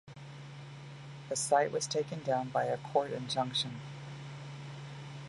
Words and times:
The 1.29 1.35
site 1.35 1.71
was 1.71 1.85
taken 1.85 2.23
down 2.23 2.49
by 2.49 2.63
a 2.63 2.77
court 2.77 3.11
injunction. 3.11 3.79